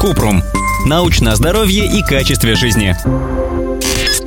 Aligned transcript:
Купрум. 0.00 0.42
Научное 0.86 1.34
здоровье 1.34 1.86
и 1.86 2.02
качестве 2.02 2.54
жизни. 2.54 2.96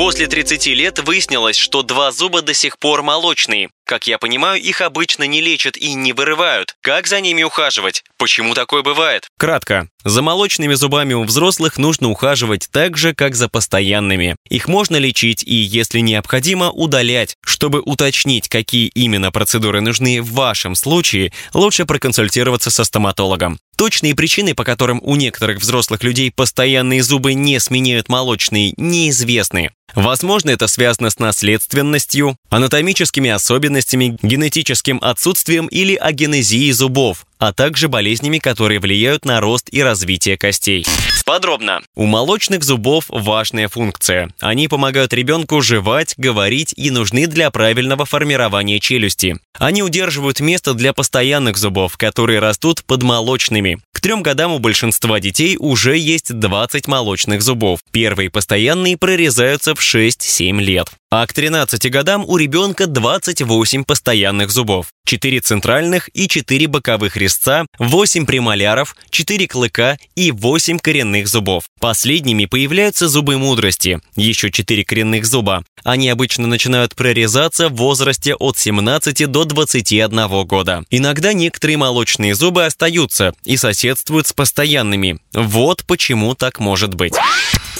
После 0.00 0.26
30 0.26 0.66
лет 0.68 0.98
выяснилось, 1.00 1.56
что 1.56 1.82
два 1.82 2.10
зуба 2.10 2.40
до 2.40 2.54
сих 2.54 2.78
пор 2.78 3.02
молочные. 3.02 3.68
Как 3.84 4.06
я 4.06 4.18
понимаю, 4.18 4.58
их 4.58 4.80
обычно 4.80 5.24
не 5.24 5.40
лечат 5.40 5.76
и 5.76 5.92
не 5.92 6.12
вырывают. 6.12 6.74
Как 6.80 7.06
за 7.06 7.20
ними 7.20 7.42
ухаживать? 7.42 8.02
Почему 8.16 8.54
такое 8.54 8.82
бывает? 8.82 9.28
Кратко. 9.38 9.88
За 10.04 10.22
молочными 10.22 10.74
зубами 10.74 11.12
у 11.12 11.24
взрослых 11.24 11.76
нужно 11.76 12.08
ухаживать 12.08 12.68
так 12.70 12.96
же, 12.96 13.14
как 13.14 13.34
за 13.34 13.48
постоянными. 13.48 14.36
Их 14.48 14.68
можно 14.68 14.96
лечить 14.96 15.42
и, 15.42 15.54
если 15.54 16.00
необходимо, 16.00 16.70
удалять. 16.70 17.36
Чтобы 17.44 17.80
уточнить, 17.80 18.48
какие 18.48 18.86
именно 18.88 19.30
процедуры 19.30 19.80
нужны 19.80 20.22
в 20.22 20.32
вашем 20.32 20.76
случае, 20.76 21.32
лучше 21.52 21.84
проконсультироваться 21.84 22.70
со 22.70 22.84
стоматологом. 22.84 23.58
Точные 23.80 24.14
причины, 24.14 24.54
по 24.54 24.62
которым 24.62 25.00
у 25.02 25.16
некоторых 25.16 25.60
взрослых 25.60 26.02
людей 26.02 26.30
постоянные 26.30 27.02
зубы 27.02 27.32
не 27.32 27.58
сменяют 27.58 28.10
молочные, 28.10 28.74
неизвестны. 28.76 29.70
Возможно, 29.94 30.50
это 30.50 30.68
связано 30.68 31.10
с 31.10 31.18
наследственностью, 31.18 32.36
анатомическими 32.48 33.30
особенностями, 33.30 34.18
генетическим 34.22 34.98
отсутствием 35.02 35.66
или 35.66 35.94
агенезией 35.94 36.72
зубов, 36.72 37.26
а 37.38 37.52
также 37.52 37.88
болезнями, 37.88 38.38
которые 38.38 38.80
влияют 38.80 39.24
на 39.24 39.40
рост 39.40 39.68
и 39.72 39.82
развитие 39.82 40.36
костей. 40.36 40.84
Подробно. 41.30 41.80
У 41.94 42.06
молочных 42.06 42.64
зубов 42.64 43.04
важная 43.08 43.68
функция. 43.68 44.30
Они 44.40 44.66
помогают 44.66 45.12
ребенку 45.12 45.62
жевать, 45.62 46.14
говорить 46.16 46.74
и 46.76 46.90
нужны 46.90 47.28
для 47.28 47.52
правильного 47.52 48.04
формирования 48.04 48.80
челюсти. 48.80 49.38
Они 49.56 49.82
удерживают 49.84 50.40
место 50.40 50.74
для 50.74 50.92
постоянных 50.92 51.56
зубов, 51.56 51.96
которые 51.96 52.40
растут 52.40 52.82
под 52.84 53.04
молочными. 53.04 53.78
К 53.92 54.00
трем 54.00 54.22
годам 54.22 54.52
у 54.52 54.58
большинства 54.58 55.20
детей 55.20 55.56
уже 55.58 55.96
есть 55.96 56.32
20 56.32 56.88
молочных 56.88 57.42
зубов. 57.42 57.80
Первые 57.92 58.30
постоянные 58.30 58.96
прорезаются 58.96 59.74
в 59.74 59.79
6-7 59.80 60.60
лет. 60.60 60.99
А 61.12 61.26
к 61.26 61.32
13 61.32 61.90
годам 61.90 62.24
у 62.24 62.36
ребенка 62.36 62.86
28 62.86 63.82
постоянных 63.82 64.50
зубов, 64.50 64.86
4 65.06 65.40
центральных 65.40 66.08
и 66.14 66.28
4 66.28 66.68
боковых 66.68 67.16
резца, 67.16 67.66
8 67.80 68.26
премоляров, 68.26 68.94
4 69.10 69.48
клыка 69.48 69.98
и 70.14 70.30
8 70.30 70.78
коренных 70.78 71.26
зубов. 71.26 71.64
Последними 71.80 72.44
появляются 72.44 73.08
зубы 73.08 73.38
мудрости, 73.38 73.98
еще 74.14 74.52
4 74.52 74.84
коренных 74.84 75.26
зуба. 75.26 75.64
Они 75.82 76.08
обычно 76.08 76.46
начинают 76.46 76.94
прорезаться 76.94 77.70
в 77.70 77.74
возрасте 77.74 78.36
от 78.36 78.56
17 78.56 79.28
до 79.28 79.44
21 79.44 80.44
года. 80.46 80.84
Иногда 80.90 81.32
некоторые 81.32 81.76
молочные 81.76 82.36
зубы 82.36 82.66
остаются 82.66 83.34
и 83.44 83.56
соседствуют 83.56 84.28
с 84.28 84.32
постоянными. 84.32 85.18
Вот 85.32 85.84
почему 85.86 86.36
так 86.36 86.60
может 86.60 86.94
быть. 86.94 87.14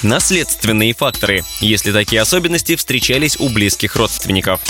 Наследственные 0.02 0.94
факторы, 0.94 1.42
если 1.60 1.92
такие 1.92 2.22
особенности 2.22 2.74
встречались 2.74 3.19
у 3.38 3.48
близких 3.48 3.96
родственников. 3.96 4.60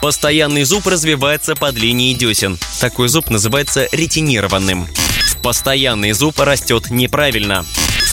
Постоянный 0.00 0.64
зуб 0.64 0.86
развивается 0.86 1.54
под 1.54 1.76
линией 1.76 2.14
десен. 2.14 2.58
Такой 2.80 3.08
зуб 3.08 3.30
называется 3.30 3.88
ретинированным. 3.92 4.88
Постоянный 5.42 6.12
зуб 6.12 6.38
растет 6.40 6.90
неправильно. 6.90 7.64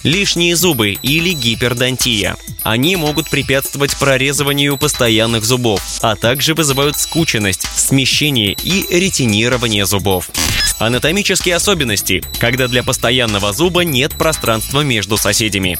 Лишние 0.04 0.56
зубы 0.56 0.92
или 1.02 1.34
гипердонтия. 1.34 2.36
Они 2.64 2.95
могут 2.95 3.30
препятствовать 3.30 3.98
прорезыванию 3.98 4.78
постоянных 4.78 5.44
зубов, 5.44 5.81
а 6.02 6.16
также 6.16 6.54
вызывают 6.54 6.98
скученность, 6.98 7.67
смещение 7.76 8.56
и 8.64 8.86
ретинирование 8.89 9.86
зубов. 9.86 10.30
Анатомические 10.80 11.56
особенности, 11.56 12.23
когда 12.40 12.68
для 12.68 12.84
постоянного 12.84 13.54
зуба 13.54 13.82
нет 13.82 14.14
пространства 14.18 14.82
между 14.82 15.18
соседями. 15.18 15.78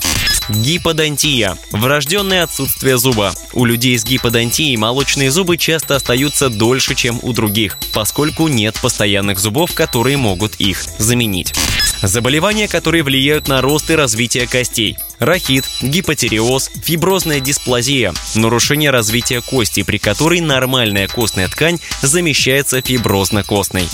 Гиподонтия– 0.50 1.58
врожденное 1.72 2.44
отсутствие 2.44 2.98
зуба. 2.98 3.34
У 3.54 3.66
людей 3.66 3.98
с 3.98 4.06
гиподонтией 4.06 4.78
молочные 4.78 5.30
зубы 5.30 5.58
часто 5.58 5.98
остаются 5.98 6.50
дольше, 6.50 6.96
чем 6.96 7.20
у 7.22 7.34
других, 7.34 7.78
поскольку 7.94 8.48
нет 8.48 8.80
постоянных 8.82 9.40
зубов, 9.40 9.74
которые 9.74 10.18
могут 10.18 10.56
их 10.56 10.84
заменить. 10.98 11.54
Заболевания, 12.02 12.68
которые 12.68 13.04
влияют 13.04 13.48
на 13.48 13.62
рост 13.62 13.90
и 13.90 13.96
развитие 13.96 14.48
костей. 14.48 14.98
Рахит, 15.20 15.66
гипотереоз, 15.82 16.70
фиброзная 16.84 17.40
дисплазия, 17.40 18.14
нарушение 18.36 18.92
развития 18.92 19.42
кости, 19.42 19.84
при 19.84 19.98
которой 19.98 20.40
нормальная 20.40 21.08
костная 21.08 21.48
ткань 21.48 21.80
замещается 22.02 22.82
фиброзно-костной. 22.82 23.88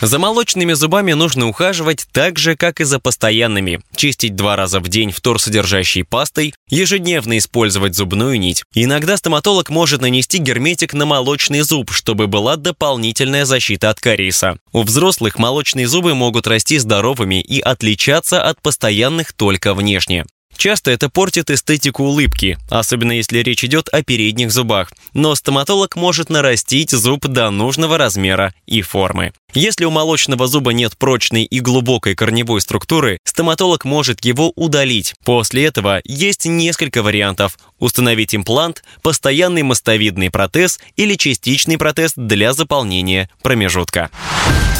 За 0.00 0.20
молочными 0.20 0.74
зубами 0.74 1.12
нужно 1.12 1.48
ухаживать 1.48 2.06
так 2.12 2.38
же, 2.38 2.54
как 2.54 2.80
и 2.80 2.84
за 2.84 3.00
постоянными. 3.00 3.80
Чистить 3.96 4.36
два 4.36 4.54
раза 4.54 4.78
в 4.78 4.88
день 4.88 5.10
вторсодержащей 5.10 6.04
пастой, 6.04 6.54
ежедневно 6.68 7.36
использовать 7.36 7.96
зубную 7.96 8.38
нить. 8.38 8.62
Иногда 8.74 9.16
стоматолог 9.16 9.70
может 9.70 10.00
нанести 10.00 10.38
герметик 10.38 10.94
на 10.94 11.04
молочный 11.04 11.62
зуб, 11.62 11.90
чтобы 11.90 12.28
была 12.28 12.54
дополнительная 12.54 13.44
защита 13.44 13.90
от 13.90 13.98
кариеса. 13.98 14.58
У 14.72 14.82
взрослых 14.82 15.36
молочные 15.36 15.88
зубы 15.88 16.14
могут 16.14 16.46
расти 16.46 16.78
здоровыми 16.78 17.40
и 17.40 17.58
отличаться 17.58 18.40
от 18.40 18.62
постоянных 18.62 19.32
только 19.32 19.74
внешне. 19.74 20.26
Часто 20.58 20.90
это 20.90 21.08
портит 21.08 21.50
эстетику 21.50 22.02
улыбки, 22.02 22.58
особенно 22.68 23.12
если 23.12 23.38
речь 23.38 23.62
идет 23.62 23.88
о 23.90 24.02
передних 24.02 24.50
зубах. 24.50 24.92
Но 25.14 25.36
стоматолог 25.36 25.94
может 25.94 26.30
нарастить 26.30 26.90
зуб 26.90 27.28
до 27.28 27.48
нужного 27.50 27.96
размера 27.96 28.52
и 28.66 28.82
формы. 28.82 29.32
Если 29.54 29.84
у 29.84 29.90
молочного 29.90 30.48
зуба 30.48 30.72
нет 30.72 30.98
прочной 30.98 31.44
и 31.44 31.60
глубокой 31.60 32.16
корневой 32.16 32.60
структуры, 32.60 33.18
стоматолог 33.22 33.84
может 33.84 34.24
его 34.24 34.52
удалить. 34.56 35.14
После 35.24 35.64
этого 35.64 36.00
есть 36.04 36.44
несколько 36.44 37.04
вариантов. 37.04 37.56
Установить 37.78 38.34
имплант, 38.34 38.82
постоянный 39.00 39.62
мостовидный 39.62 40.28
протез 40.28 40.80
или 40.96 41.14
частичный 41.14 41.78
протез 41.78 42.14
для 42.16 42.52
заполнения 42.52 43.30
промежутка. 43.42 44.10